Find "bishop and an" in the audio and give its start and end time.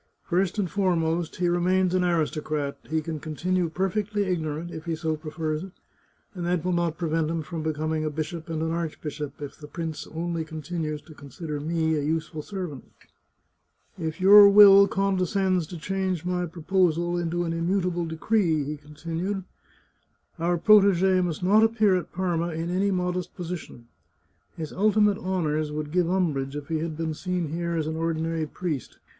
8.09-8.71